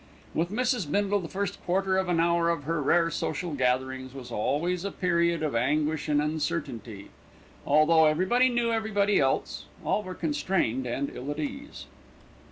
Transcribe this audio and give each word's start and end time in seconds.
With 0.33 0.49
Mrs. 0.49 0.89
Bindle 0.89 1.19
the 1.19 1.27
first 1.27 1.63
quarter 1.63 1.95
of 1.95 2.09
an 2.09 2.19
hour 2.19 2.49
of 2.49 2.63
her 2.63 2.81
rare 2.81 3.11
social 3.11 3.53
gatherings 3.53 4.15
was 4.15 4.31
always 4.31 4.83
a 4.83 4.89
period 4.91 5.43
of 5.43 5.53
anguish 5.53 6.09
and 6.09 6.19
uncertainty. 6.19 7.11
Although 7.67 8.07
everybody 8.07 8.49
knew 8.49 8.71
everybody 8.71 9.19
else, 9.19 9.65
all 9.85 10.01
were 10.01 10.15
constrained 10.15 10.87
and 10.87 11.15
ill 11.15 11.29
at 11.29 11.37
ease. 11.37 11.85